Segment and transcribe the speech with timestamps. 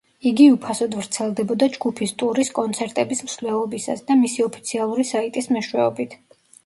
[0.27, 6.19] იგი უფასოდ ვრცელდებოდა ჯგუფის ტურის კონცერტების მსვლელობისას და მისი ოფიციალური საიტის მეშვეობით.